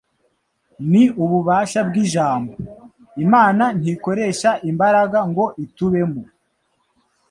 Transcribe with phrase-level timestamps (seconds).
[0.91, 2.53] Ni ububasha bw'Ijambo.
[3.23, 6.23] Imana ntikoresha imbaraga ngo itubemo;